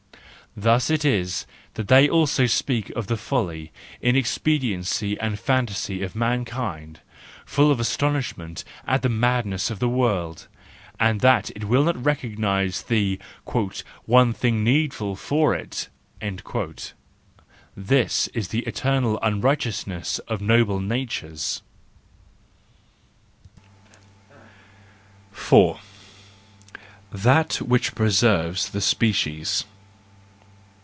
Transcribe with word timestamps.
Thus 0.53 0.89
it 0.89 1.05
is 1.05 1.45
that 1.75 1.87
they 1.87 2.09
also 2.09 2.45
speak 2.45 2.89
of 2.89 3.07
the 3.07 3.15
folly, 3.15 3.71
inexpediency 4.01 5.15
a*nd 5.21 5.39
fantasy 5.39 6.03
of 6.03 6.13
mankind, 6.13 6.99
full 7.45 7.71
of 7.71 7.79
astonishment 7.79 8.65
at 8.85 9.01
the 9.01 9.07
madness 9.07 9.69
of 9.69 9.79
the 9.79 9.87
world, 9.87 10.49
and 10.99 11.21
that 11.21 11.51
it 11.51 11.63
will 11.63 11.85
not 11.85 12.03
recognise 12.03 12.81
the 12.81 13.17
"one 14.03 14.33
thing 14.33 14.61
needful 14.61 15.15
for 15.15 15.55
it."—This 15.55 18.27
is 18.33 18.49
the 18.49 18.63
eternal 18.65 19.19
unrighteousness 19.21 20.19
of 20.27 20.41
noble 20.41 20.81
natures. 20.81 21.61
4 25.31 25.79
* 26.55 27.11
That 27.13 27.55
which 27.61 27.95
Preserves 27.95 28.71
the 28.71 28.81
Species 28.81 29.63